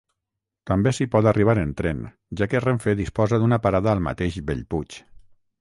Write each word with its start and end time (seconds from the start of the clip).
També 0.69 0.93
s'hi 0.97 1.05
pot 1.15 1.27
arribar 1.31 1.55
en 1.65 1.75
tren, 1.83 2.01
ja 2.41 2.49
que 2.53 2.63
Renfe 2.65 2.97
disposa 3.03 3.43
d'una 3.45 3.63
parada 3.67 3.95
al 3.97 4.05
mateix 4.11 4.45
Bellpuig. 4.53 5.01